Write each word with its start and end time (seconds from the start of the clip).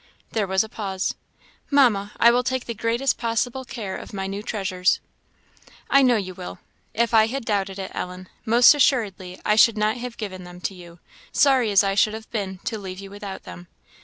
There 0.31 0.47
was 0.47 0.63
a 0.63 0.67
pause. 0.67 1.13
"Mamma, 1.69 2.13
I 2.19 2.31
will 2.31 2.41
take 2.41 2.65
the 2.65 2.73
greatest 2.73 3.19
possible 3.19 3.63
care 3.63 3.95
of 3.95 4.13
my 4.13 4.25
new 4.25 4.41
treasures." 4.41 4.99
"I 5.91 6.01
know 6.01 6.15
you 6.15 6.33
will. 6.33 6.57
If 6.95 7.13
I 7.13 7.27
had 7.27 7.45
doubted 7.45 7.77
it, 7.77 7.91
Ellen, 7.93 8.27
most 8.43 8.73
assuredly 8.73 9.39
I 9.45 9.55
should 9.55 9.77
not 9.77 9.97
have 9.97 10.17
given 10.17 10.43
them 10.43 10.59
to 10.61 10.73
you, 10.73 10.97
sorry 11.31 11.69
as 11.69 11.83
I 11.83 11.93
should 11.93 12.15
have 12.15 12.31
been 12.31 12.57
to 12.65 12.79
leave 12.79 12.97
you 12.99 13.11
without 13.11 13.43
them. 13.43 13.67